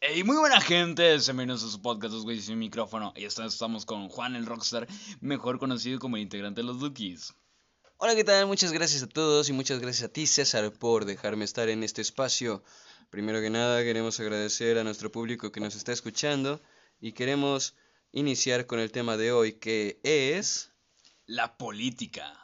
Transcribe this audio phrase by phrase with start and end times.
[0.00, 3.12] Hey, muy buena gente, bienvenidos a su podcast Los Güeyes sin micrófono.
[3.16, 4.86] Y esta vez estamos con Juan el Rockstar,
[5.20, 7.34] mejor conocido como el integrante de los Dookies.
[7.96, 8.46] Hola, ¿qué tal?
[8.46, 12.00] Muchas gracias a todos y muchas gracias a ti, César, por dejarme estar en este
[12.00, 12.62] espacio.
[13.10, 16.62] Primero que nada, queremos agradecer a nuestro público que nos está escuchando
[17.00, 17.74] y queremos
[18.12, 20.70] iniciar con el tema de hoy que es...
[21.26, 22.40] La política.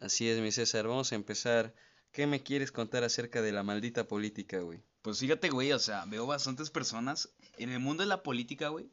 [0.00, 1.72] Así es, mi César, vamos a empezar.
[2.10, 4.82] ¿Qué me quieres contar acerca de la maldita política, güey?
[5.02, 8.90] Pues fíjate, güey, o sea, veo bastantes personas en el mundo de la política, güey.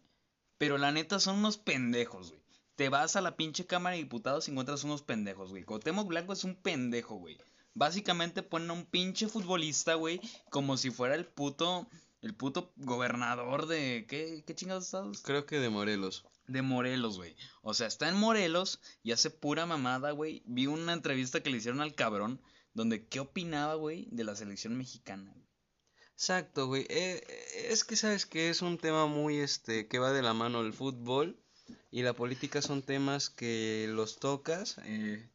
[0.58, 2.41] Pero la neta son unos pendejos, güey.
[2.76, 5.64] Te vas a la pinche Cámara de Diputados y encuentras unos pendejos, güey.
[5.64, 7.38] Cuauhtémoc Blanco es un pendejo, güey.
[7.73, 11.88] Básicamente ponen a un pinche futbolista, güey, como si fuera el puto
[12.22, 15.22] el puto gobernador de ¿qué qué chingados estados?
[15.22, 16.26] Creo que de Morelos.
[16.48, 17.36] De Morelos, güey.
[17.62, 20.42] O sea, está en Morelos y hace pura mamada, güey.
[20.45, 22.42] Vi una entrevista que le hicieron al cabrón
[22.73, 25.36] donde qué opinaba, güey, de la selección mexicana.
[26.17, 26.85] Exacto, güey.
[26.89, 27.21] Eh,
[27.70, 30.73] es que sabes que es un tema muy, este, que va de la mano el
[30.73, 31.39] fútbol
[31.92, 34.80] y la política son temas que los tocas.
[34.86, 35.30] Eh,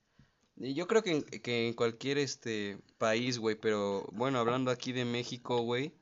[0.56, 5.04] yo creo que en, que en cualquier, este, país, güey, pero bueno, hablando aquí de
[5.04, 5.94] México, güey,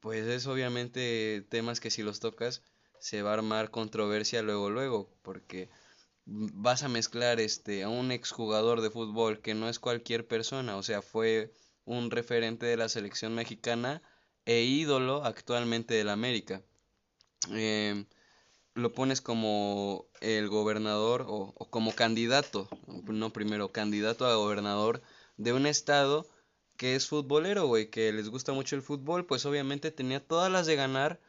[0.00, 2.62] pues es obviamente temas que si los tocas
[2.98, 5.70] se va a armar controversia luego, luego, porque
[6.24, 10.82] vas a mezclar, este, a un exjugador de fútbol que no es cualquier persona, o
[10.82, 14.02] sea, fue un referente de la selección mexicana
[14.44, 16.62] e ídolo actualmente del América.
[17.50, 18.04] Eh,
[18.74, 22.68] lo pones como el gobernador o, o, como candidato,
[23.06, 25.02] no primero, candidato a gobernador
[25.36, 26.26] de un estado
[26.76, 30.66] que es futbolero, güey, que les gusta mucho el fútbol, pues obviamente tenía todas las
[30.66, 31.20] de ganar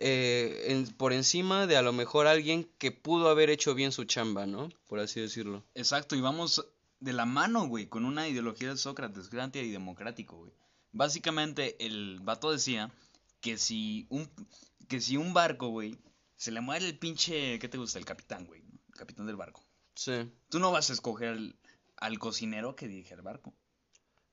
[0.00, 4.46] eh, por encima de a lo mejor alguien que pudo haber hecho bien su chamba,
[4.46, 4.68] ¿no?
[4.86, 5.64] Por así decirlo.
[5.74, 6.66] Exacto, y vamos
[7.00, 10.52] de la mano, güey, con una ideología de Sócrates, que antidemocrático, güey.
[10.92, 12.92] Básicamente, el vato decía
[13.40, 14.28] que si un,
[14.88, 15.98] que si un barco, güey,
[16.36, 17.98] se le muere el pinche, ¿qué te gusta?
[17.98, 19.64] El capitán, güey, el capitán del barco.
[19.94, 20.30] Sí.
[20.48, 21.56] Tú no vas a escoger al,
[21.96, 23.54] al cocinero que dirige el barco.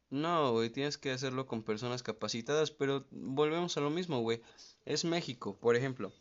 [0.09, 4.41] No, güey, tienes que hacerlo con personas capacitadas, pero volvemos a lo mismo, güey.
[4.85, 6.13] Es México, por ejemplo.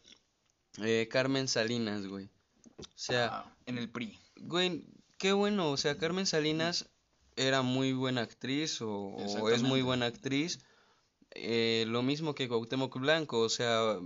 [0.79, 2.29] Eh, Carmen Salinas, güey.
[2.77, 3.27] O sea...
[3.27, 4.19] Ah, en el PRI.
[4.37, 4.87] Güey,
[5.25, 6.91] qué bueno, o sea, Carmen Salinas
[7.35, 10.59] era muy buena actriz o, o es muy buena actriz.
[11.31, 13.99] Eh, lo mismo que Cuauhtémoc Blanco, o sea,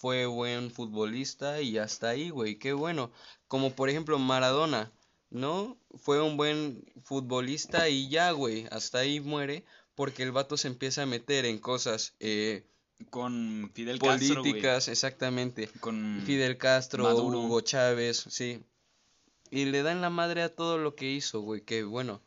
[0.00, 3.12] fue buen futbolista y hasta ahí, güey, qué bueno.
[3.46, 4.90] Como por ejemplo Maradona,
[5.30, 5.78] ¿no?
[5.94, 9.64] Fue un buen futbolista y ya, güey, hasta ahí muere
[9.94, 12.66] porque el vato se empieza a meter en cosas eh,
[13.10, 15.68] con Fidel políticas, Castro, exactamente.
[15.78, 17.42] Con Fidel Castro, Maduro.
[17.42, 18.60] Hugo Chávez, sí.
[19.54, 22.20] Y le dan la madre a todo lo que hizo, güey, que bueno,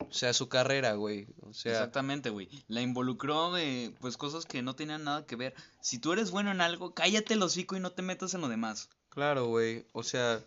[0.00, 1.70] o sea, su carrera, güey, o sea...
[1.70, 2.48] Exactamente, güey.
[2.66, 5.54] La involucró de, pues, cosas que no tenían nada que ver.
[5.80, 8.48] Si tú eres bueno en algo, cállate el hocico y no te metas en lo
[8.48, 8.90] demás.
[9.08, 10.42] Claro, güey, o sea,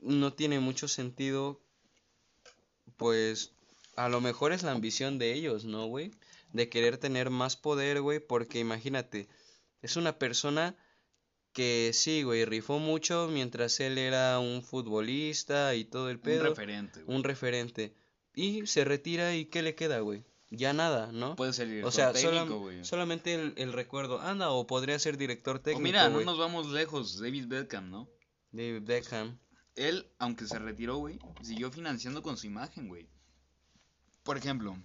[0.00, 1.60] no tiene mucho sentido,
[2.96, 3.52] pues,
[3.94, 6.10] a lo mejor es la ambición de ellos, ¿no, güey?
[6.52, 9.28] De querer tener más poder, güey, porque imagínate,
[9.80, 10.74] es una persona
[11.52, 16.42] que sí, güey, rifó mucho mientras él era un futbolista y todo el pedo.
[16.42, 17.02] Un referente.
[17.06, 17.94] Un referente.
[18.34, 20.24] Y se retira y ¿qué le queda, güey?
[20.50, 21.36] Ya nada, ¿no?
[21.36, 22.84] Puede ser director o sea, técnico, güey.
[22.84, 24.20] solamente el, el, recuerdo.
[24.20, 25.80] Anda, o podría ser director técnico.
[25.80, 27.20] O mira, no nos vamos lejos.
[27.20, 28.08] David Beckham, ¿no?
[28.50, 29.38] David Beckham.
[29.76, 33.08] Él, aunque se retiró, güey, siguió financiando con su imagen, güey.
[34.24, 34.76] Por ejemplo,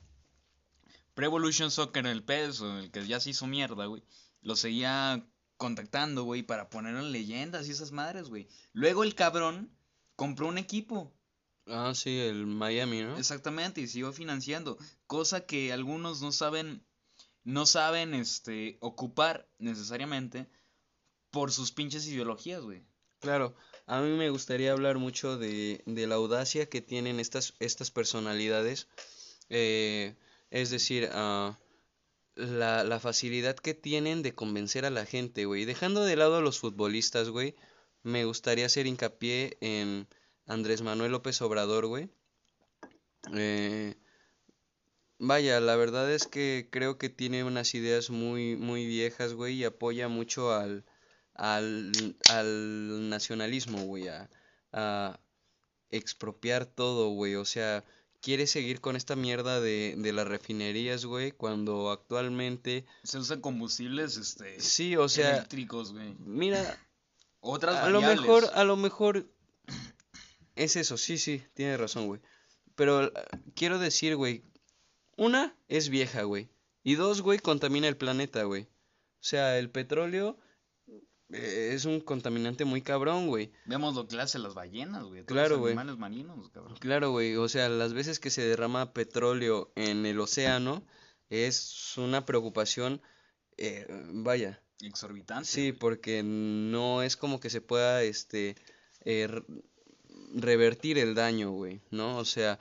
[1.16, 4.04] Pre Evolution Soccer, el PES, el que ya se hizo mierda, güey,
[4.42, 5.26] lo seguía
[5.58, 8.48] contactando, güey, para poner en leyendas y esas madres, güey.
[8.74, 9.72] Luego el cabrón
[10.16, 11.14] compró un equipo.
[11.68, 13.18] Ah, sí, el Miami, ¿no?
[13.18, 14.78] Exactamente, y siguió financiando.
[15.08, 16.86] Cosa que algunos no saben,
[17.44, 20.48] no saben, este, ocupar necesariamente
[21.32, 22.84] por sus pinches ideologías, güey.
[23.20, 23.56] Claro,
[23.88, 28.88] a mí me gustaría hablar mucho de, de la audacia que tienen estas, estas personalidades.
[29.50, 30.16] Eh,
[30.52, 31.56] es decir, uh,
[32.36, 35.66] la, facilidad que tienen de convencer a la gente, güey.
[35.66, 37.56] Dejando de lado a los futbolistas, güey,
[38.04, 40.08] me gustaría hacer hincapié en
[40.46, 42.10] Andrés Manuel López Obrador, güey.
[43.34, 43.96] Eh,
[45.18, 49.64] vaya, la verdad es que creo que tiene unas ideas muy, muy viejas, güey, y
[49.64, 50.86] apoya mucho al,
[51.34, 51.92] al,
[52.30, 54.30] al nacionalismo, güey, a,
[54.74, 55.20] a
[55.90, 57.36] expropiar todo, güey.
[57.36, 57.84] O sea,
[58.26, 62.84] quiere seguir con esta mierda de, de las refinerías, güey, cuando actualmente...
[63.04, 64.60] Se usan combustibles, este...
[64.60, 65.36] Sí, o sea...
[65.36, 66.16] Eléctricos, güey.
[66.18, 66.80] Mira...
[67.40, 69.30] Otras a lo mejor, a lo mejor...
[70.56, 72.20] Es eso, sí, sí, tiene razón, güey.
[72.74, 73.14] Pero
[73.54, 74.44] quiero decir, güey,
[75.18, 76.50] una es vieja, güey.
[76.82, 78.64] Y dos, güey, contamina el planeta, güey.
[78.64, 80.45] O sea, el petróleo eh,
[81.30, 83.52] es un contaminante muy cabrón, güey.
[83.66, 85.26] Vemos lo que le hacen las ballenas, güey.
[85.26, 85.72] Claro, los güey.
[85.74, 86.78] animales marinos, cabrón.
[86.80, 90.84] Claro, güey, o sea, las veces que se derrama petróleo en el océano
[91.30, 93.02] es una preocupación,
[93.58, 95.46] eh, vaya, Exorbitante.
[95.50, 98.56] sí, porque no es como que se pueda, este,
[99.06, 99.44] eh, re-
[100.36, 102.18] revertir el daño, güey, ¿no?
[102.18, 102.60] O sea,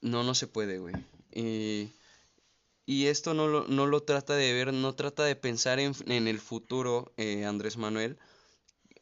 [0.00, 0.94] no, no se puede, güey.
[1.32, 1.92] Y,
[2.88, 6.26] y esto no lo, no lo trata de ver, no trata de pensar en, en
[6.26, 8.16] el futuro, eh, Andrés Manuel.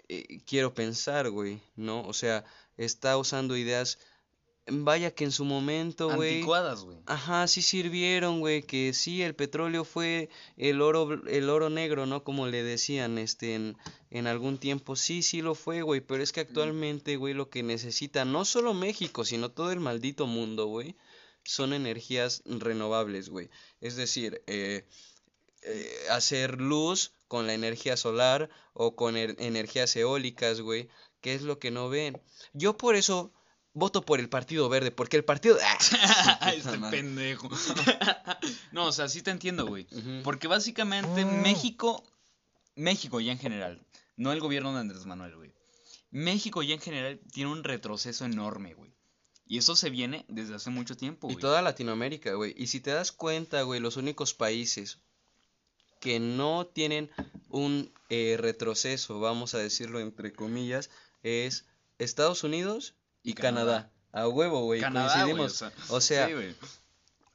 [0.09, 2.03] Eh, quiero pensar, güey, ¿no?
[2.03, 2.44] O sea,
[2.77, 4.00] está usando ideas,
[4.67, 6.35] vaya que en su momento, güey.
[6.35, 6.99] Anticuadas, güey.
[7.06, 12.25] Ajá, sí sirvieron, güey, que sí, el petróleo fue el oro, el oro negro, ¿no?
[12.25, 13.77] Como le decían, este, en,
[14.11, 17.62] en algún tiempo, sí, sí lo fue, güey, pero es que actualmente, güey, lo que
[17.62, 20.97] necesita no solo México, sino todo el maldito mundo, güey,
[21.47, 23.51] son energías renovables, güey.
[23.81, 24.87] Es decir, eh,
[25.63, 30.89] eh, hacer luz con la energía solar o con er- energías eólicas, güey,
[31.21, 32.21] que es lo que no ven.
[32.53, 33.33] Yo por eso
[33.73, 35.57] voto por el Partido Verde, porque el Partido...
[36.41, 36.53] ¡Ah!
[36.55, 37.49] este pendejo.
[38.73, 39.87] no, o sea, sí te entiendo, güey.
[40.23, 42.03] Porque básicamente México,
[42.75, 45.53] México ya en general, no el gobierno de Andrés Manuel, güey.
[46.11, 48.95] México ya en general tiene un retroceso enorme, güey.
[49.49, 52.53] Y eso se viene desde hace mucho tiempo, Y toda Latinoamérica, güey.
[52.57, 54.99] Y si te das cuenta, güey, los únicos países
[56.01, 57.11] que no tienen
[57.49, 60.91] un eh, retroceso, vamos a decirlo entre comillas,
[61.23, 61.65] es
[61.99, 63.91] Estados Unidos y Canadá.
[64.13, 65.63] A huevo, güey, Canadá, güey, coincidimos.
[65.91, 66.57] o sea, O sea, sí.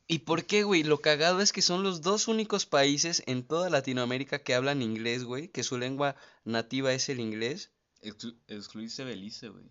[0.08, 0.84] ¿y por qué, güey?
[0.84, 5.24] Lo cagado es que son los dos únicos países en toda Latinoamérica que hablan inglés,
[5.24, 7.72] güey, que su lengua nativa es el inglés.
[8.02, 9.66] Exclu- excluirse Belice, güey.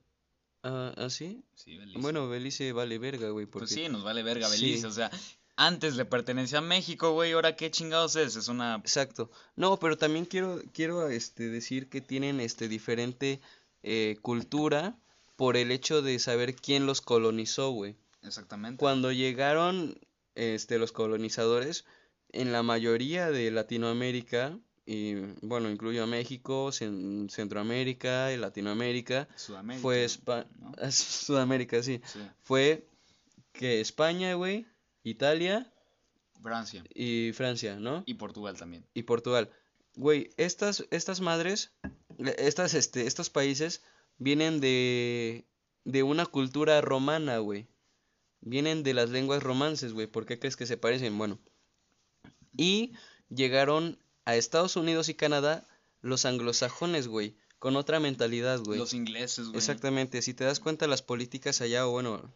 [0.62, 1.42] Ah, ¿ah, sí?
[1.54, 1.98] Sí, Belice.
[2.00, 3.66] Bueno, Belice vale verga, güey, porque...
[3.66, 4.60] pues sí, nos vale verga Sí.
[4.60, 5.10] Belice, o sea,
[5.56, 8.76] antes le pertenecía a México, güey, ahora qué chingados es, es una...
[8.76, 9.30] Exacto.
[9.56, 13.40] No, pero también quiero, quiero este, decir que tienen este, diferente
[13.82, 14.98] eh, cultura
[15.36, 17.96] por el hecho de saber quién los colonizó, güey.
[18.22, 18.78] Exactamente.
[18.78, 19.98] Cuando llegaron
[20.34, 21.84] este, los colonizadores,
[22.32, 24.58] en la mayoría de Latinoamérica,
[24.92, 29.82] y bueno, incluyo a México, Cen- Centroamérica y Latinoamérica, Sudamérica.
[29.82, 30.72] fue Espa- ¿no?
[30.90, 32.18] Sudamérica, sí, Sí.
[32.42, 32.86] fue
[33.52, 34.66] que España, güey,
[35.04, 35.72] Italia
[36.42, 36.82] Francia.
[36.94, 38.02] y Francia, ¿no?
[38.06, 38.84] Y Portugal también.
[38.94, 39.50] y Portugal.
[39.96, 41.72] Güey, estas, estas madres,
[42.38, 43.82] estas, este, estos países
[44.18, 45.44] vienen de,
[45.84, 47.66] de una cultura romana, güey.
[48.40, 50.06] Vienen de las lenguas romances, güey.
[50.06, 51.18] ¿Por qué crees que se parecen?
[51.18, 51.38] Bueno.
[52.56, 52.92] Y
[53.28, 53.98] llegaron
[54.30, 55.66] a Estados Unidos y Canadá
[56.02, 57.36] los anglosajones, güey.
[57.58, 58.78] Con otra mentalidad, güey.
[58.78, 59.58] Los ingleses, güey.
[59.58, 60.22] Exactamente.
[60.22, 62.32] Si te das cuenta, las políticas allá, o bueno,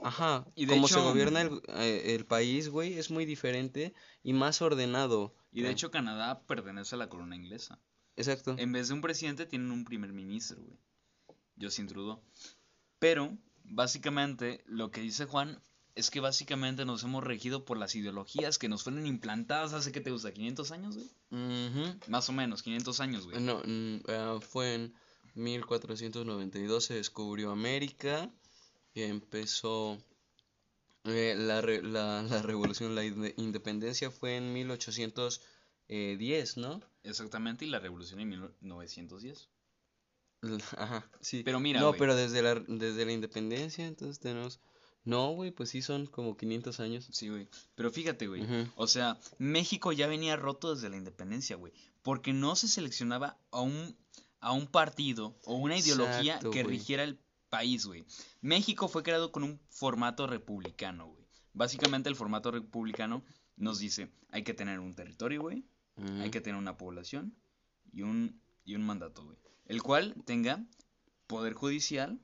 [0.00, 4.32] ajá, Y de cómo se gobierna el, eh, el país, güey, es muy diferente y
[4.32, 5.34] más ordenado.
[5.52, 7.80] Y de hecho Canadá pertenece a la corona inglesa.
[8.16, 8.54] Exacto.
[8.58, 10.78] En vez de un presidente tienen un primer ministro, güey.
[11.60, 12.20] Justin Trudeau.
[12.98, 15.60] Pero, básicamente, lo que dice Juan
[15.94, 20.00] es que básicamente nos hemos regido por las ideologías que nos fueron implantadas hace, ¿qué
[20.00, 20.32] te gusta?
[20.32, 21.10] ¿500 años, güey?
[22.08, 23.40] Más o menos, 500 años, güey.
[23.40, 24.94] No, mm, ah, fue en
[25.34, 28.30] 1492 se descubrió América
[28.94, 29.98] y empezó
[31.04, 36.80] eh, la, re- la, la revolución, la inde- independencia fue en 1810, ¿no?
[37.02, 39.48] Exactamente, y la revolución en 1910.
[40.42, 41.42] L- Ajá, sí.
[41.44, 44.60] Pero mira, No, pero desde la, desde la independencia, entonces tenemos...
[45.04, 47.08] No, güey, pues sí son como 500 años.
[47.10, 47.48] Sí, güey.
[47.74, 48.44] Pero fíjate, güey.
[48.76, 51.72] O sea, México ya venía roto desde la independencia, güey.
[52.02, 53.96] Porque no se seleccionaba a un,
[54.40, 58.04] a un partido o una ideología Exacto, que rigiera el país, güey.
[58.40, 61.26] México fue creado con un formato republicano, güey.
[61.52, 63.24] Básicamente el formato republicano
[63.56, 65.64] nos dice, hay que tener un territorio, güey.
[66.20, 67.36] Hay que tener una población
[67.92, 69.36] y un, y un mandato, güey.
[69.66, 70.64] El cual tenga
[71.26, 72.18] poder judicial,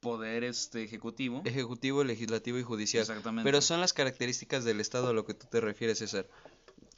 [0.00, 1.42] poder este ejecutivo.
[1.44, 3.02] Ejecutivo, legislativo y judicial.
[3.02, 3.46] Exactamente.
[3.46, 6.26] Pero son las características del Estado a lo que tú te refieres, César.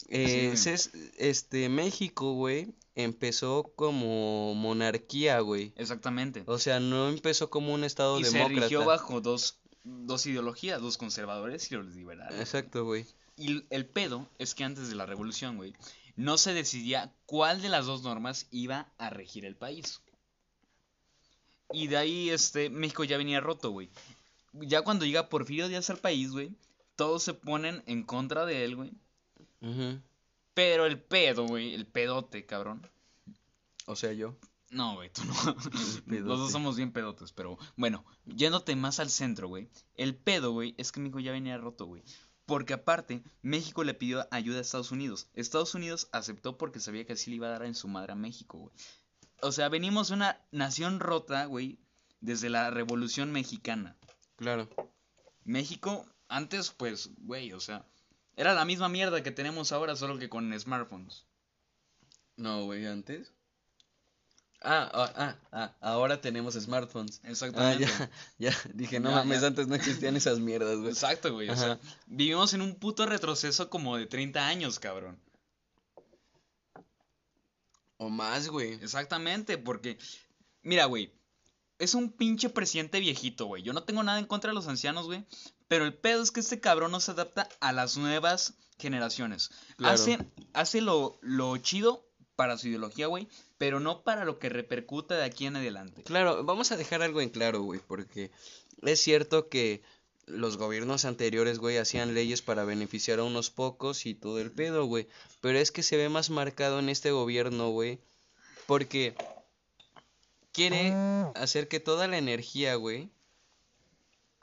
[0.08, 0.70] Eh, Sí.
[0.70, 5.72] Cés- este, México, güey, empezó como monarquía, güey.
[5.76, 6.44] Exactamente.
[6.46, 8.62] O sea, no empezó como un Estado Y se demócrata.
[8.62, 12.38] rigió bajo dos, dos ideologías, los conservadores y los liberales.
[12.40, 13.06] Exacto, güey.
[13.36, 15.72] Y el- el pedo es que antes de la revolución, güey,
[16.16, 20.02] no se decidía cuál de las dos normas iba a regir el país.
[21.72, 23.90] Y de ahí, este, México ya venía roto, güey.
[24.52, 26.54] Ya cuando llega Porfirio Díaz al país, güey,
[26.96, 28.92] todos se ponen en contra de él, güey.
[30.54, 32.86] Pero el pedo, güey, el pedote, cabrón.
[33.86, 34.36] O sea, yo.
[34.70, 35.34] No, güey, tú no.
[36.06, 39.68] Los dos somos bien pedotes, pero bueno, yéndote más al centro, güey.
[39.94, 42.02] El pedo, güey, es que México ya venía roto, güey.
[42.46, 45.28] Porque aparte, México le pidió ayuda a Estados Unidos.
[45.34, 48.16] Estados Unidos aceptó porque sabía que así le iba a dar en su madre a
[48.16, 48.74] México, güey.
[49.42, 51.78] O sea, venimos una nación rota, güey,
[52.20, 53.96] desde la Revolución Mexicana.
[54.36, 54.68] Claro.
[55.44, 57.84] México, antes, pues, güey, o sea,
[58.36, 61.26] era la misma mierda que tenemos ahora, solo que con smartphones.
[62.36, 63.32] No, güey, antes.
[64.64, 67.20] Ah, ah, ah, ah, ahora tenemos smartphones.
[67.24, 67.84] Ah, Exactamente.
[67.84, 69.48] ya, ya, dije, no Ya, mames, ya.
[69.48, 70.90] antes no existían esas mierdas, güey.
[70.92, 71.48] Exacto, güey.
[71.50, 75.18] O sea, vivimos en un puto retroceso como de 30 años, cabrón.
[78.02, 78.72] O más, güey.
[78.74, 79.96] Exactamente, porque,
[80.62, 81.12] mira, güey,
[81.78, 83.62] es un pinche presidente viejito, güey.
[83.62, 85.24] Yo no tengo nada en contra de los ancianos, güey.
[85.68, 89.50] Pero el pedo es que este cabrón no se adapta a las nuevas generaciones.
[89.76, 89.94] Claro.
[89.94, 90.18] Hace,
[90.52, 95.24] hace lo, lo chido para su ideología, güey, pero no para lo que repercute de
[95.24, 96.02] aquí en adelante.
[96.02, 98.32] Claro, vamos a dejar algo en claro, güey, porque
[98.82, 99.82] es cierto que
[100.32, 104.86] los gobiernos anteriores, güey, hacían leyes para beneficiar a unos pocos y todo el pedo,
[104.86, 105.06] güey.
[105.40, 108.00] Pero es que se ve más marcado en este gobierno, güey,
[108.66, 109.14] porque
[110.52, 110.92] quiere
[111.34, 113.10] hacer que toda la energía, güey,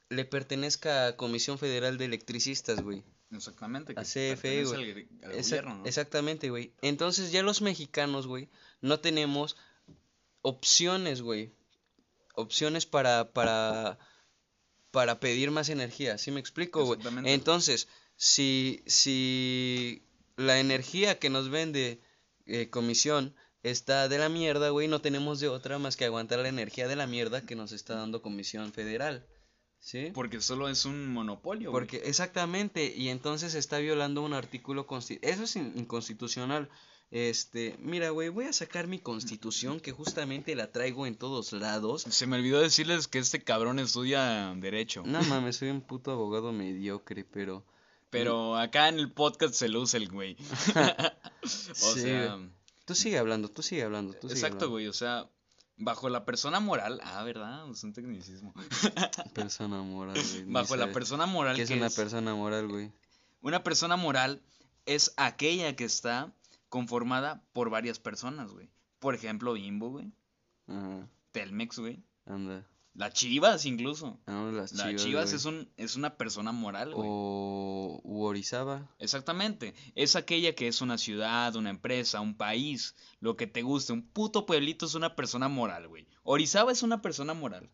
[0.10, 3.04] le pertenezca a Comisión Federal de Electricistas, güey.
[3.32, 3.94] Exactamente.
[3.94, 5.08] que A CFE, güey.
[5.24, 5.86] al- al Exac- gobierno, ¿no?
[5.86, 6.74] Exactamente, güey.
[6.82, 8.50] Entonces ya los mexicanos, güey,
[8.82, 9.56] no tenemos
[10.42, 11.52] opciones, güey.
[12.34, 14.00] Opciones para, para,
[14.92, 16.18] para pedir más energía.
[16.18, 17.00] ¿Sí me explico, güey?
[17.34, 20.04] Entonces, si, si
[20.36, 22.02] la energía que nos vende
[22.46, 26.50] eh, comisión está de la mierda, güey, no tenemos de otra más que aguantar la
[26.50, 29.28] energía de la mierda que nos está dando comisión federal.
[29.82, 30.12] ¿Sí?
[30.14, 31.82] Porque solo es un monopolio, güey.
[31.86, 35.34] Porque exactamente, y entonces está violando un artículo constitucional.
[35.34, 36.70] Eso es in- inconstitucional.
[37.12, 42.04] Este, mira, güey, voy a sacar mi constitución que justamente la traigo en todos lados.
[42.08, 45.02] Se me olvidó decirles que este cabrón estudia Derecho.
[45.06, 47.66] No mames, soy un puto abogado mediocre, pero
[48.12, 50.38] Pero acá en el podcast se luce el güey.
[51.44, 52.38] o Sí, sea,
[52.86, 54.72] tú sigue hablando, tú sigue hablando, tú sigue exacto, hablando.
[54.72, 54.88] güey.
[54.88, 55.28] O sea,
[55.78, 57.02] bajo la persona moral.
[57.04, 57.68] Ah, ¿verdad?
[57.72, 58.54] Es un tecnicismo.
[59.34, 60.46] Persona moral, güey.
[60.46, 62.92] bajo la persona moral ¿Qué es que una es- persona moral, güey?
[63.42, 64.42] Una persona moral
[64.86, 66.32] es aquella que está
[66.70, 68.70] conformada por varias personas, güey.
[69.00, 70.12] Por ejemplo, Bimbo, güey.
[70.68, 72.04] Ajá, Telmex, güey.
[72.26, 72.66] anda.
[72.96, 74.20] Las Chivas, incluso.
[74.26, 75.36] Vamos las Las chivas, Chivas güey.
[75.36, 77.08] es, un, es una persona moral, güey.
[77.10, 78.94] O u Orizaba.
[79.00, 79.74] Exactamente.
[79.96, 83.94] Es aquella que es una ciudad, una empresa, un país, lo que te guste.
[83.94, 86.08] Un puto pueblito es una persona moral, güey.
[86.24, 87.70] Orizaba es una persona moral.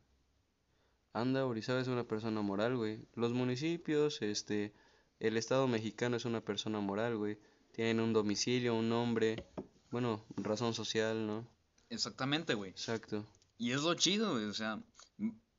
[1.14, 3.08] Anda, Orizaba es una persona moral, güey.
[3.16, 4.74] Los municipios, este,
[5.20, 7.40] el Estado mexicano es una persona moral, güey.
[7.76, 9.46] Tienen un domicilio, un nombre,
[9.92, 11.46] bueno, razón social, ¿no?
[11.90, 12.72] Exactamente, güey.
[12.72, 13.26] Exacto.
[13.58, 14.46] Y es lo chido, güey.
[14.46, 14.82] O sea,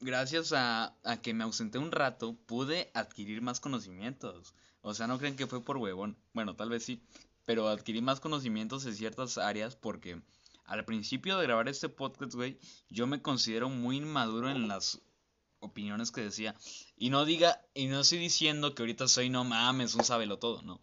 [0.01, 4.55] gracias a, a que me ausenté un rato, pude adquirir más conocimientos.
[4.81, 6.17] O sea, no creen que fue por huevón.
[6.33, 7.03] Bueno, tal vez sí.
[7.45, 10.23] Pero adquirí más conocimientos en ciertas áreas porque
[10.65, 12.59] al principio de grabar este podcast, güey,
[12.89, 15.03] yo me considero muy inmaduro en las
[15.61, 16.55] opiniones que decía.
[16.97, 20.63] Y no diga, y no estoy diciendo que ahorita soy no mames, un sábelo todo,
[20.63, 20.81] no.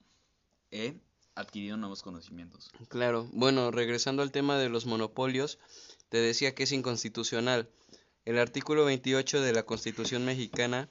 [0.70, 1.02] He
[1.36, 2.72] adquirido nuevos conocimientos.
[2.90, 3.28] Claro.
[3.34, 5.60] Bueno, regresando al tema de los monopolios,
[6.10, 7.70] te decía que es inconstitucional.
[8.26, 10.90] El artículo 28 de la Constitución mexicana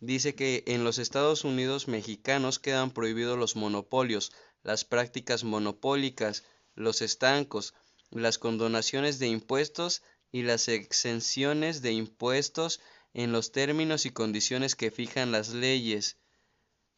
[0.00, 7.02] dice que en los Estados Unidos mexicanos quedan prohibidos los monopolios, las prácticas monopólicas, los
[7.02, 7.74] estancos,
[8.10, 10.02] las condonaciones de impuestos
[10.32, 12.80] y las exenciones de impuestos
[13.12, 16.16] en los términos y condiciones que fijan las leyes.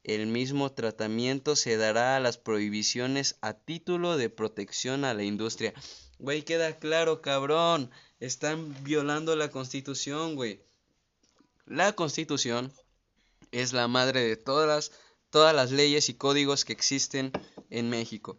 [0.07, 5.75] El mismo tratamiento se dará a las prohibiciones a título de protección a la industria.
[6.21, 7.91] Güey, queda claro, cabrón.
[8.21, 10.63] Están violando la constitución, güey.
[11.65, 12.73] La constitución
[13.51, 14.93] es la madre de todas las,
[15.31, 17.33] todas las leyes y códigos que existen
[17.69, 18.39] en México.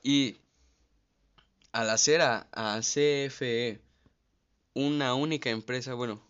[0.00, 0.36] Y
[1.72, 3.80] al hacer a, a CFE
[4.74, 6.22] una única empresa, bueno,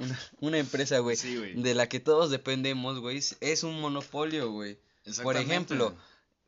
[0.00, 1.54] una, una empresa, güey, Sí, güey.
[1.62, 4.78] de la que todos dependemos, güey, es- un monopolio, güey.
[5.22, 5.94] Por ejemplo,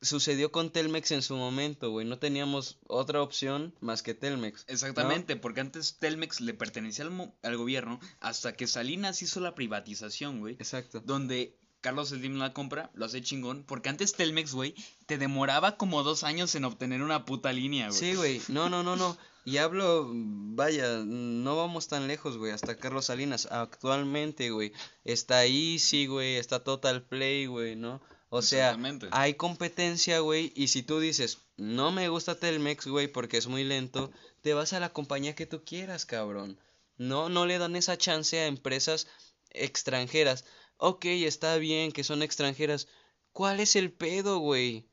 [0.01, 2.07] sucedió con Telmex en su momento, güey.
[2.07, 4.65] No teníamos otra opción más que Telmex.
[4.67, 4.73] ¿no?
[4.75, 10.41] Exactamente, porque antes Telmex le pertenecía al, al gobierno hasta que Salinas hizo la privatización,
[10.41, 10.55] güey.
[10.55, 11.01] Exacto.
[11.05, 13.65] Donde Carlos Slim la compra, lo hace chingón.
[13.65, 14.75] Porque antes Telmex, güey,
[15.07, 17.99] te demoraba como dos años en obtener una puta línea, güey.
[17.99, 18.41] Sí, güey.
[18.49, 19.17] No, no, no, no.
[19.45, 22.53] Y hablo, vaya, no vamos tan lejos, güey.
[22.53, 23.49] Hasta Carlos Salinas.
[23.51, 24.73] Actualmente, güey.
[25.05, 26.37] Está Easy, güey.
[26.37, 28.01] Está Total Play, güey, ¿no?
[28.35, 28.79] O sea,
[29.11, 30.53] hay competencia, güey.
[30.57, 34.73] Y si tú dices, no me gusta Telmex, güey, porque es muy lento, te vas
[34.73, 36.59] a la compañía que tú quieras, cabrón.
[36.97, 39.07] No, no le dan esa chance a empresas
[39.51, 40.47] extranjeras.
[40.79, 42.89] ok, está bien que son extranjeras.
[43.33, 44.89] ¿Cuál es el pedo, güey?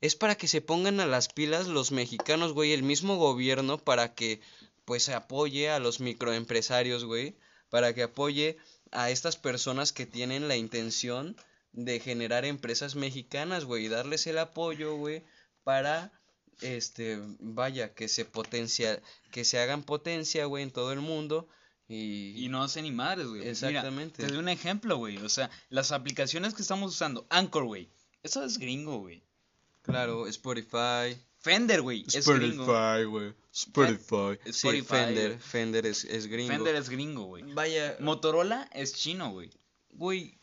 [0.00, 4.14] Es para que se pongan a las pilas los mexicanos, güey, el mismo gobierno para
[4.14, 4.40] que
[4.84, 7.36] pues apoye a los microempresarios, güey,
[7.68, 8.56] para que apoye
[8.90, 11.36] a estas personas que tienen la intención
[11.72, 15.22] de generar empresas mexicanas, güey, y darles el apoyo, güey,
[15.62, 16.12] para
[16.60, 21.48] este, vaya, que se potencia, que se hagan potencia, güey, en todo el mundo
[21.88, 22.44] y...
[22.44, 23.46] Y no hace ni madres, güey.
[23.46, 24.14] Exactamente.
[24.18, 25.18] Mira, te doy un ejemplo, güey.
[25.18, 27.90] O sea, las aplicaciones que estamos usando, Anchor, güey.
[28.22, 29.22] Eso es gringo, güey.
[29.90, 31.18] Claro, Spotify.
[31.38, 32.04] Fender, güey.
[32.06, 33.34] Spotify, güey.
[33.52, 34.38] Spotify.
[34.44, 35.38] Sí, Spotify, Fender.
[35.38, 36.52] Fender es, es gringo.
[36.52, 37.44] Fender es gringo, güey.
[37.54, 39.50] Vaya, Motorola es chino, güey.
[39.90, 40.38] güey,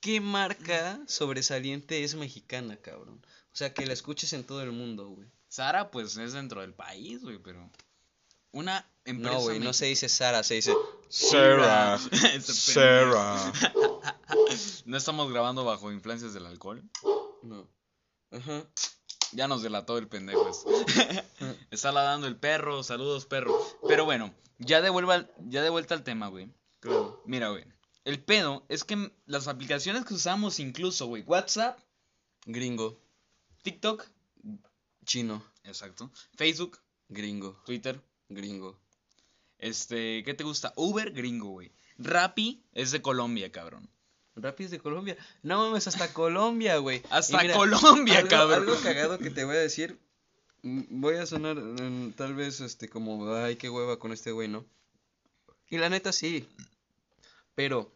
[0.00, 3.20] ¿qué marca sobresaliente es mexicana, cabrón?
[3.24, 5.28] O sea, que la escuches en todo el mundo, güey.
[5.48, 7.70] Sara, pues es dentro del país, güey, pero.
[8.52, 9.34] Una empresa.
[9.34, 10.74] No, güey, no se dice Sara, se dice.
[11.10, 13.52] Ese Sarah.
[14.84, 16.82] No estamos grabando bajo influencias del alcohol.
[17.42, 17.68] No.
[18.32, 18.64] Ajá.
[19.32, 20.50] Ya nos delató el pendejo.
[21.70, 22.82] Está ladrando el perro.
[22.82, 23.58] Saludos, perro.
[23.88, 26.50] Pero bueno, ya de, vuelva- ya de vuelta al tema, güey.
[26.80, 27.22] Claro.
[27.26, 27.64] Mira, güey.
[28.04, 31.78] El pedo es que las aplicaciones que usamos, incluso, güey, WhatsApp,
[32.46, 33.00] Gringo.
[33.62, 34.04] TikTok,
[35.04, 35.42] Chino.
[35.64, 37.62] exacto, Facebook, Gringo.
[37.64, 38.76] Twitter, Gringo.
[39.58, 40.72] este, ¿qué te gusta?
[40.76, 41.70] Uber, gringo, güey.
[41.98, 43.88] Rappi es de Colombia, cabrón.
[44.58, 45.16] Es de Colombia.
[45.42, 47.02] No mames, hasta Colombia, güey.
[47.10, 48.68] Hasta mira, Colombia, algo, cabrón.
[48.68, 49.98] Algo cagado que te voy a decir.
[50.62, 54.48] mm, Voy a sonar mm, tal vez este como, ay, qué hueva con este güey,
[54.48, 54.64] ¿no?
[55.68, 56.48] Y la neta sí.
[57.54, 57.92] Pero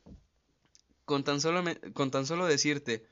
[1.06, 3.06] con tan solo me- con tan solo decirte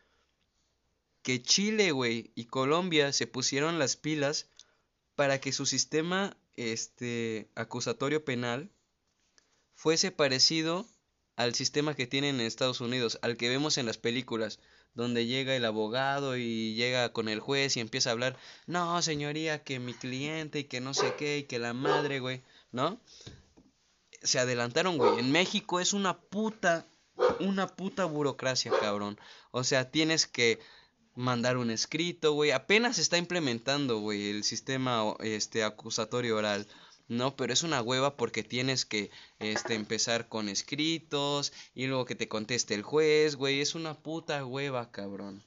[1.22, 4.48] que Chile, güey, y Colombia se pusieron las pilas
[5.14, 8.70] para que su sistema este acusatorio penal
[9.74, 10.86] fuese parecido
[11.36, 14.60] al sistema que tienen en Estados Unidos, al que vemos en las películas,
[14.94, 18.36] donde llega el abogado y llega con el juez y empieza a hablar,
[18.66, 22.42] no, señoría, que mi cliente y que no sé qué y que la madre, güey,
[22.70, 23.00] ¿no?
[24.22, 25.18] Se adelantaron, güey.
[25.18, 26.86] En México es una puta,
[27.40, 29.18] una puta burocracia, cabrón.
[29.50, 30.60] O sea, tienes que
[31.14, 32.52] mandar un escrito, güey.
[32.52, 36.66] Apenas se está implementando, güey, el sistema este acusatorio oral.
[37.06, 42.14] No, pero es una hueva porque tienes que este empezar con escritos y luego que
[42.14, 45.42] te conteste el juez, güey, es una puta hueva, cabrón.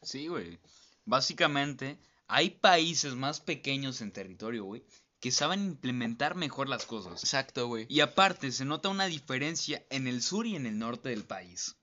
[0.00, 0.58] Sí, güey.
[1.04, 1.98] Básicamente,
[2.28, 4.84] hay países más pequeños en territorio, güey,
[5.20, 7.22] que saben implementar mejor las cosas.
[7.22, 7.86] Exacto, güey.
[7.88, 11.76] Y aparte, se nota una diferencia en el sur y en el norte del país.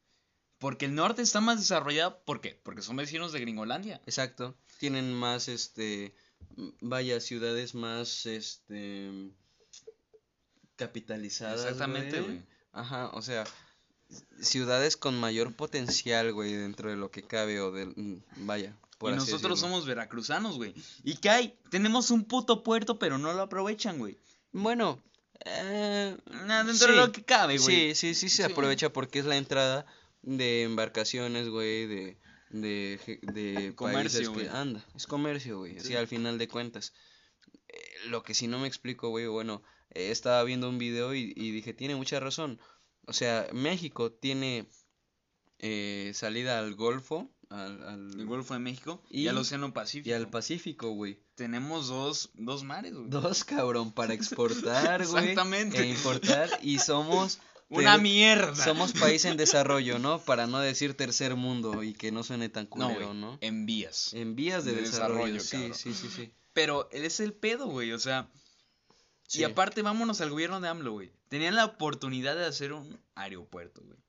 [0.58, 2.60] Porque el norte está más desarrollado, ¿por qué?
[2.64, 4.02] Porque son vecinos de Gringolandia.
[4.06, 4.58] Exacto.
[4.78, 6.14] Tienen más este
[6.82, 9.12] vaya ciudades más este
[10.76, 12.42] capitalizadas, Exactamente, güey.
[12.72, 13.44] Ajá, o sea,
[14.42, 19.12] ciudades con mayor potencial, güey, dentro de lo que cabe o del mm, vaya, por
[19.12, 19.76] y así nosotros decirlo.
[19.76, 20.74] somos veracruzanos, güey.
[21.04, 21.60] ¿Y qué hay?
[21.70, 24.18] Tenemos un puto puerto, pero no lo aprovechan, güey.
[24.52, 25.02] Bueno,
[25.46, 27.94] eh, Nah, dentro de lo que cabe, güey.
[27.94, 28.52] Sí, sí, sí se Sí.
[28.52, 29.86] aprovecha porque es la entrada
[30.22, 32.18] de embarcaciones, güey, de
[32.50, 34.62] de de Comercio, países que güey.
[34.62, 35.96] anda, es comercio, güey, así Sí.
[35.96, 36.94] al final de cuentas.
[37.68, 41.34] Eh, lo que sí no me explico, güey, bueno, eh, estaba viendo un video y,
[41.36, 42.60] y dije, tiene mucha razón.
[43.06, 44.68] O sea, México tiene
[45.60, 50.10] eh, salida al Golfo, al, al- El Golfo de México y, Y- al Océano Pacífico.
[50.10, 51.20] y al Pacífico, güey.
[51.36, 53.10] Tenemos dos, dos mares, güey.
[53.10, 54.14] Dos, cabrón, para
[54.94, 55.30] exportar, güey.
[55.30, 55.80] Exactamente.
[55.82, 58.56] E importar y somos Una mierda.
[58.56, 60.20] Somos país en desarrollo, ¿no?
[60.20, 63.18] Para no decir tercer mundo y que no suene tan No, culero, güey.
[63.20, 63.38] ¿no?
[63.42, 64.14] En vías.
[64.14, 66.32] En vías de, de desarrollo, desarrollo, sí, sí, sí, sí.
[66.54, 67.92] Pero es el pedo, güey.
[67.94, 68.28] O sea,
[69.28, 69.42] Sí.
[69.42, 71.12] y aparte vámonos al gobierno de AMLO, güey.
[71.28, 74.00] Tenían la oportunidad de hacer un aeropuerto, güey.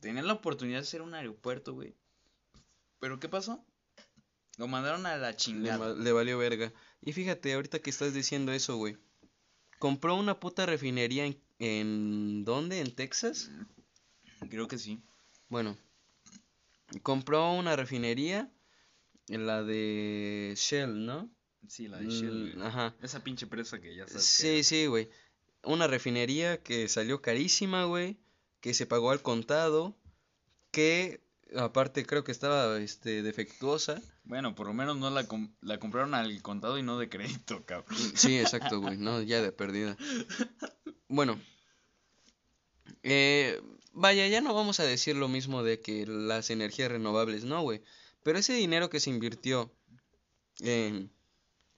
[0.00, 1.94] Tenían la oportunidad de hacer un aeropuerto, güey.
[2.98, 3.64] Pero ¿qué pasó?
[4.58, 5.78] Lo mandaron a la Le, chingada.
[5.78, 6.70] va- le valió verga.
[7.00, 8.98] Y fíjate, ahorita que estás diciendo eso, güey.
[9.80, 12.80] Compró una puta refinería en, en ¿dónde?
[12.80, 13.50] ¿En Texas?
[14.50, 15.00] Creo que sí.
[15.48, 15.74] Bueno,
[17.02, 18.52] compró una refinería,
[19.26, 21.30] la de Shell, ¿no?
[21.66, 22.62] Sí, la de Shell, Mm.
[22.62, 22.94] Ajá.
[23.00, 25.08] Esa pinche presa que ya sabes Sí, sí, güey.
[25.64, 28.18] Una refinería que salió carísima, güey.
[28.60, 29.96] Que se pagó al contado.
[30.72, 31.22] Que
[31.56, 34.00] aparte creo que estaba este defectuosa.
[34.24, 37.64] Bueno, por lo menos no la, com- la compraron al contado y no de crédito,
[37.66, 37.96] cabrón.
[38.14, 38.96] Sí, exacto, güey.
[38.96, 39.96] No, ya de perdida.
[41.08, 41.40] Bueno.
[43.02, 43.60] Eh,
[43.92, 47.82] vaya, ya no vamos a decir lo mismo de que las energías renovables, no, güey.
[48.22, 49.72] Pero ese dinero que se invirtió
[50.60, 51.10] en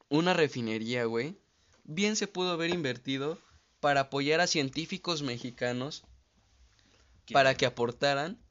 [0.08, 1.38] una refinería, güey,
[1.84, 3.38] bien se pudo haber invertido
[3.80, 6.04] para apoyar a científicos mexicanos
[7.26, 7.34] ¿Qué?
[7.34, 8.41] para que aportaran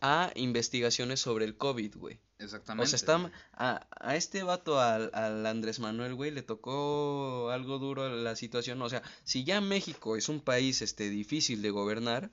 [0.00, 2.18] a investigaciones sobre el COVID, güey.
[2.38, 2.84] Exactamente.
[2.84, 7.78] O sea, está, a, a este vato, al, al Andrés Manuel, güey, le tocó algo
[7.78, 8.82] duro la situación.
[8.82, 12.30] O sea, si ya México es un país este, difícil de gobernar,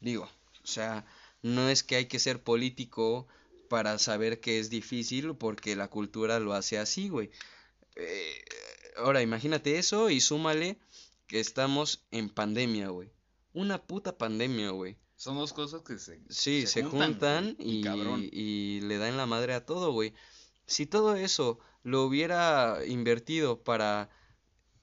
[0.00, 0.24] digo,
[0.62, 1.04] o sea,
[1.42, 3.26] no es que hay que ser político
[3.68, 7.30] para saber que es difícil, porque la cultura lo hace así, güey.
[7.96, 8.44] Eh,
[8.96, 10.78] ahora, imagínate eso y súmale
[11.26, 13.10] que estamos en pandemia, güey.
[13.52, 14.96] Una puta pandemia, güey.
[15.22, 18.28] Son dos cosas que se, Sí, se, juntan, y, cabrón.
[18.32, 20.14] y le dan la madre a todo, güey.
[20.66, 24.10] Si todo eso lo hubiera invertido para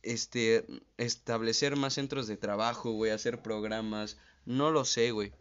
[0.02, 5.34] este establecer más centros de trabajo, güey, hacer programas, no lo sé, güey,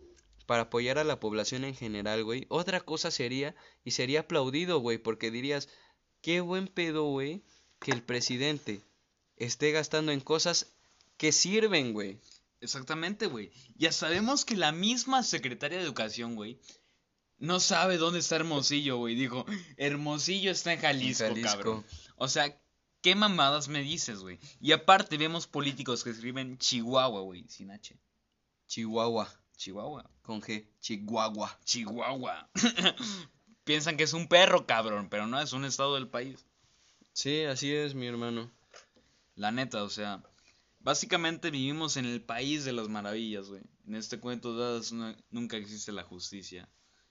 [0.46, 4.98] para apoyar a la población en general, güey, otra cosa sería y sería aplaudido, güey,
[4.98, 5.68] porque dirías,
[6.22, 7.44] qué buen pedo, güey,
[7.78, 8.80] que el presidente
[9.36, 10.72] esté gastando en cosas
[11.16, 12.18] que sirven, güey.
[12.60, 13.52] Exactamente, güey.
[13.76, 16.60] Ya sabemos que la misma secretaria de Educación, güey,
[17.38, 19.14] no sabe dónde está Hermosillo, güey.
[19.14, 21.50] Dijo, Hermosillo está en Jalisco, Jalisco.
[21.50, 21.86] cabrón.
[22.16, 22.60] O sea,
[23.00, 24.38] ¿qué mamadas me dices, güey?
[24.60, 27.96] Y aparte vemos políticos que escriben Chihuahua, güey, sin H.
[28.66, 30.10] Chihuahua, Chihuahua.
[30.22, 31.58] con G, Chihuahua.
[31.64, 32.50] Chihuahua.
[33.64, 36.44] Piensan que es un perro, cabrón, pero no es un estado del país.
[37.12, 38.50] Sí, así es, mi hermano.
[39.34, 40.22] La neta, o sea,
[40.80, 43.62] básicamente vivimos en el país de las maravillas, güey.
[43.86, 46.68] En este cuento de hadas no- nunca existe la justicia.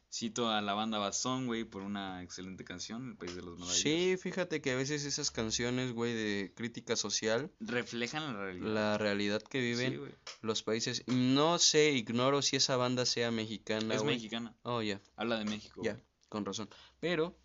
[0.10, 3.75] Cito a la banda Bastón, güey, por una excelente canción, El País de las Maravillas.
[3.77, 8.67] Sí, fíjate que a veces esas canciones, güey, de crítica social, Reflejan la realidad.
[8.73, 11.03] la realidad que viven los países.
[11.08, 14.56] No sé, ignoro si esa banda sea mexicana, Es mexicana.
[14.63, 15.82] Oh, ya, Habla de México.
[15.84, 15.99] ya,
[16.30, 16.69] con razón.
[17.01, 17.38] Pero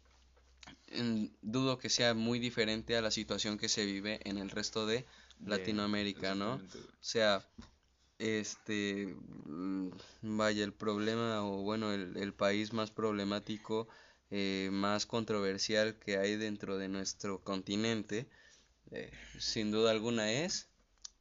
[0.87, 4.87] en- dudo que sea muy diferente a la situación que se vive en el resto
[4.87, 5.05] De-
[5.47, 6.55] Latinoamérica, ¿no?
[6.55, 6.61] O
[7.01, 7.45] sea,
[8.19, 9.91] este, mm,
[10.23, 13.89] vaya, el problema, o bueno, el, el país más problemático,
[14.31, 18.27] eh, más controversial que hay dentro de nuestro continente,
[18.91, 20.69] eh, sin duda alguna es...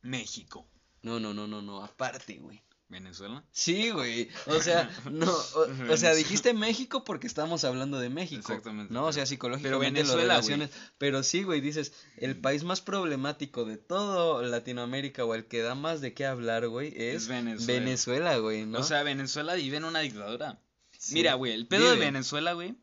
[0.01, 0.65] México.
[1.01, 2.61] No, no, no, no, no, aparte, güey.
[2.91, 3.43] Venezuela.
[3.51, 4.29] Sí, güey.
[4.47, 8.41] O sea, no, o, o sea, dijiste México porque estamos hablando de México.
[8.41, 10.69] Exactamente, No, o sea, pero- psicológicamente lo Venezuela.
[10.97, 15.73] Pero sí, güey, dices, el país más problemático de todo Latinoamérica o el que da
[15.73, 17.79] más de qué hablar, güey, es Es Venezuela.
[17.79, 18.79] Venezuela, güey, ¿no?
[18.79, 20.61] O sea, Venezuela vive en una dictadura.
[20.97, 21.15] Sí.
[21.15, 21.97] Mira, güey, el pedo de.
[21.97, 22.75] Venezuela, güey,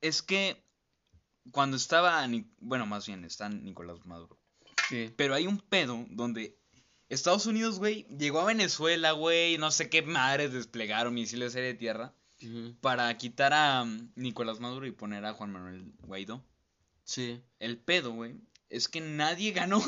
[0.00, 0.62] es que
[1.50, 2.26] cuando estaba,
[2.58, 4.38] bueno, más bien está Nicolás Maduro.
[4.88, 5.12] Sí.
[5.16, 6.58] Pero hay un pedo donde
[7.08, 12.12] Estados Unidos, güey, llegó a Venezuela, güey, no sé qué madres desplegaron misiles de tierra
[12.80, 16.44] para quitar a um, Nicolás Maduro y poner a Juan Manuel Guaidó.
[17.04, 17.42] Sí.
[17.58, 18.36] El pedo, güey,
[18.68, 19.82] es que nadie ganó.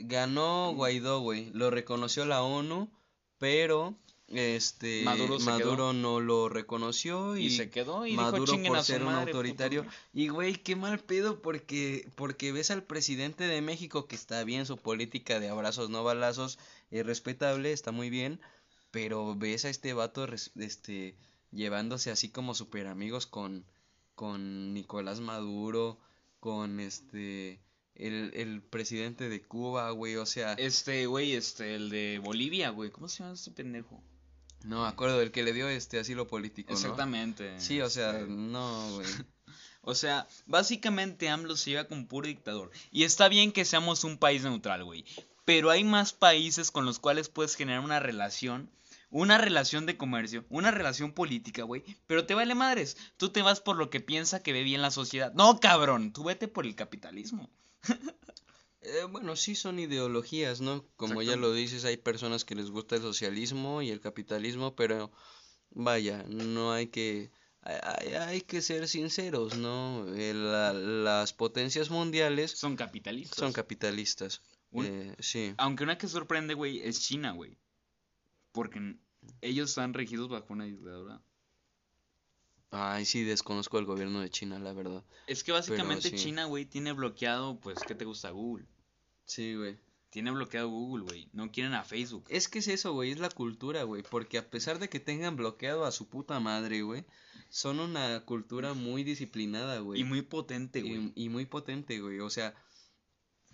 [0.00, 1.50] Ganó Guaidó, güey.
[1.54, 2.88] Lo reconoció la ONU,
[3.38, 9.02] pero este Maduro no lo reconoció y, Y se quedó y Maduro dijo por ser
[9.02, 9.84] un autoritario.
[9.84, 9.96] putos".
[10.12, 14.66] Y güey, qué mal pedo porque porque ves al presidente de México que está bien
[14.66, 16.58] su política de abrazos no balazos,
[16.90, 18.38] es respetable, está muy bien,
[18.90, 21.16] pero ves a este vato este
[21.50, 23.64] llevándose así como super amigos con
[24.14, 25.98] con Nicolás Maduro,
[26.40, 27.60] con este
[27.94, 32.90] el, el presidente de Cuba, güey, o sea, Este, güey, este, el de Bolivia, güey,
[32.90, 34.02] ¿cómo se llama este pendejo?
[34.64, 36.78] No me acuerdo del que le dio este asilo político, ¿no?
[36.78, 37.60] Exactamente.
[37.60, 39.06] Sí, o sea, no, güey.
[39.82, 42.70] O sea, básicamente AMLO se lleva como puro dictador.
[42.90, 45.06] Y está bien que seamos un país neutral, güey.
[45.46, 48.70] Pero hay más países con los cuales puedes generar una relación.
[49.10, 51.82] Una relación de comercio, una relación política, güey.
[52.06, 52.98] Pero te vale madres.
[53.16, 55.32] Tú te vas por lo que piensa que ve bien la sociedad.
[55.32, 56.12] No, cabrón.
[56.12, 57.48] Tú vete por el capitalismo.
[58.88, 60.84] Eh, bueno, sí son ideologías, ¿no?
[60.96, 65.10] Como ya lo dices, hay personas que les gusta el socialismo y el capitalismo, pero
[65.70, 67.30] vaya, no hay que
[67.62, 70.06] hay, hay que ser sinceros, ¿no?
[70.14, 73.38] Eh, la- las potencias mundiales Son capitalistas.
[73.38, 74.42] son capitalistas.
[74.70, 75.54] Un- Eh, sí.
[75.58, 77.58] Aunque una que sorprende, güey, es China, güey.
[78.52, 78.96] Porque
[79.42, 81.20] ellos están regidos bajo una dictadura.
[82.70, 85.02] Ay, sí, desconozco el gobierno de China, la verdad.
[85.26, 86.16] Es que básicamente sí.
[86.16, 88.30] China, güey, tiene bloqueado, pues, ¿qué te gusta?
[88.30, 88.66] Google.
[89.28, 89.78] Sí, güey.
[90.10, 91.28] Tiene bloqueado Google, güey.
[91.34, 92.24] No quieren a Facebook.
[92.28, 95.36] Es que es eso, güey, es la cultura, güey, porque a pesar de que tengan
[95.36, 97.04] bloqueado a su puta madre, güey,
[97.50, 100.00] son una cultura muy disciplinada, güey.
[100.00, 101.12] Y muy potente, güey.
[101.14, 102.20] Y, y muy potente, güey.
[102.20, 102.54] O sea,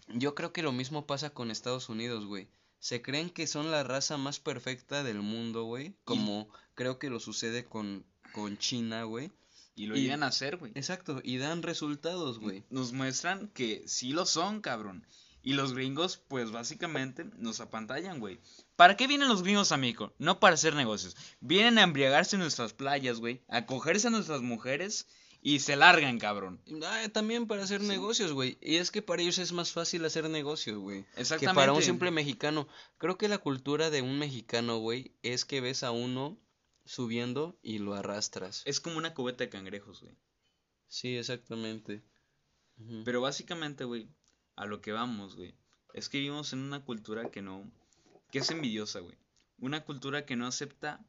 [0.08, 2.48] yo creo que lo mismo pasa con Estados Unidos, güey.
[2.78, 5.96] Se creen que son la raza más perfecta del mundo, güey.
[6.04, 9.32] Como creo que lo sucede con, con China, güey.
[9.74, 10.70] Y lo y- llegan a hacer, güey.
[10.76, 12.62] Exacto, y dan resultados, güey.
[12.70, 15.04] Nos muestran que sí lo son, cabrón.
[15.46, 18.40] Y los gringos, pues básicamente nos apantallan, güey.
[18.76, 20.14] ¿Para qué vienen los gringos a México?
[20.18, 21.16] No para hacer negocios.
[21.40, 23.42] Vienen a embriagarse en nuestras playas, güey.
[23.48, 25.07] A cogerse a nuestras mujeres
[25.42, 26.62] y se largan, cabrón.
[26.83, 28.57] Ah, también para hacer negocios, güey.
[28.62, 31.04] Y es que para ellos es más fácil hacer negocios, güey.
[31.16, 31.46] Exactamente.
[31.46, 32.66] Que para un simple mexicano.
[32.96, 36.38] Creo que la cultura de un mexicano, güey, es que ves a uno
[36.87, 38.62] subiendo y lo arrastras.
[38.64, 40.16] Es como una cubeta de cangrejos, güey.
[40.88, 42.02] Sí, exactamente.
[43.04, 44.09] Pero básicamente, güey,
[44.56, 45.54] a lo que vamos, güey,
[45.92, 47.70] es que vivimos en una cultura que no,
[48.30, 49.16] que es envidiosa, güey.
[49.58, 51.04] Una cultura que no acepta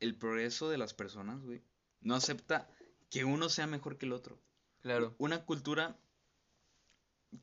[0.00, 1.62] el progreso de las personas, güey.
[2.00, 2.68] No acepta
[3.10, 4.38] que uno sea mejor que el otro.
[4.80, 5.14] Claro.
[5.18, 5.96] Una cultura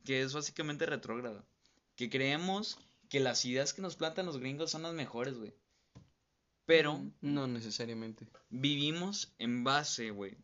[0.04, 1.46] que es básicamente retrógrada.
[1.96, 2.80] Que creemos
[3.10, 5.54] que las ideas que nos plantan los gringos son las mejores, güey.
[6.66, 8.28] Pero No necesariamente.
[8.50, 10.38] vivimos en base, güey,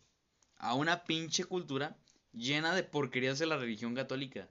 [0.58, 1.98] a una pinche cultura
[2.34, 4.50] llena de porquerías de la religión católica.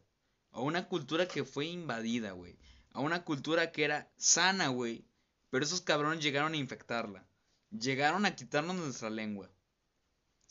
[0.50, 2.58] A una cultura que fue invadida, güey.
[2.92, 5.04] A una cultura que era sana, güey.
[5.50, 7.26] Pero esos cabrones llegaron a infectarla.
[7.70, 9.50] Llegaron a quitarnos nuestra lengua.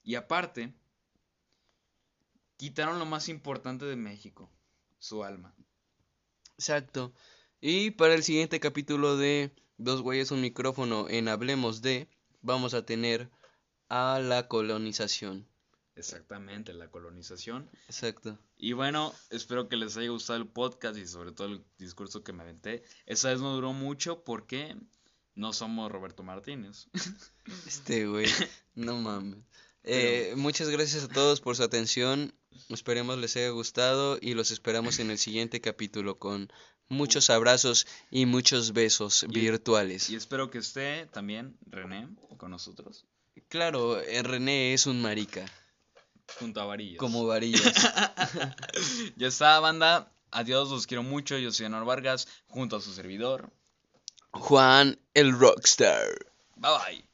[0.04, 0.74] Y aparte,
[2.58, 4.50] quitaron lo más importante de México,
[5.00, 5.54] su alma.
[6.58, 7.14] Exacto.
[7.60, 12.08] Y para el siguiente capítulo de Dos güeyes un micrófono en Hablemos de,
[12.42, 13.30] vamos a tener
[13.90, 15.48] a la colonización.
[15.98, 17.70] Exactamente, la colonización.
[17.88, 18.38] Exacto.
[18.58, 22.34] Y bueno, espero que les haya gustado el podcast y sobre todo el discurso que
[22.34, 22.84] me aventé.
[23.06, 24.76] Esa vez no duró mucho porque
[25.36, 26.88] no somos Roberto Martínez.
[27.68, 28.28] Este güey,
[28.76, 29.40] no mames.
[29.84, 32.34] Eh, muchas gracias a todos por su atención.
[32.70, 36.52] Esperemos les haya gustado y los esperamos en el siguiente capítulo con
[36.90, 40.10] muchos abrazos y muchos besos Y- virtuales.
[40.10, 43.06] Y espero que esté también René con nosotros,
[43.50, 45.46] Claro, eh, René es un marica,
[46.40, 47.00] junto a Varillas.
[47.00, 47.74] como varillas.
[49.16, 50.12] Ya está, banda.
[50.32, 51.38] Adiós, los quiero mucho.
[51.38, 53.52] Yo soy Anor Vargas, junto a su servidor.
[54.32, 56.08] Juan el Rockstar.
[56.56, 57.07] Bye bye.